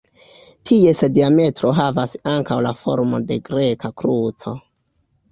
Ties 0.67 1.01
diametro 1.17 1.73
havas 1.79 2.15
ankaŭ 2.31 2.57
la 2.67 2.71
formon 2.79 3.27
de 3.33 3.37
greka 3.49 3.93
kruco. 4.03 4.55